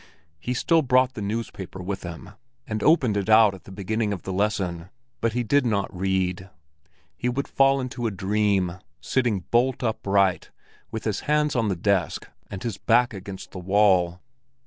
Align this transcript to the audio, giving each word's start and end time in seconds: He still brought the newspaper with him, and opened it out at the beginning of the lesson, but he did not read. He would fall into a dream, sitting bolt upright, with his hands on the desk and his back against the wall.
He 0.39 0.55
still 0.55 0.81
brought 0.81 1.13
the 1.13 1.21
newspaper 1.21 1.79
with 1.79 2.01
him, 2.01 2.31
and 2.65 2.81
opened 2.81 3.15
it 3.17 3.29
out 3.29 3.53
at 3.53 3.65
the 3.65 3.71
beginning 3.71 4.11
of 4.13 4.23
the 4.23 4.33
lesson, 4.33 4.89
but 5.19 5.33
he 5.33 5.43
did 5.43 5.63
not 5.63 5.95
read. 5.95 6.49
He 7.15 7.29
would 7.29 7.47
fall 7.47 7.79
into 7.79 8.07
a 8.07 8.09
dream, 8.11 8.79
sitting 8.99 9.41
bolt 9.51 9.83
upright, 9.83 10.49
with 10.89 11.03
his 11.03 11.19
hands 11.29 11.55
on 11.55 11.67
the 11.69 11.75
desk 11.75 12.27
and 12.49 12.63
his 12.63 12.79
back 12.79 13.13
against 13.13 13.51
the 13.51 13.59
wall. 13.59 14.19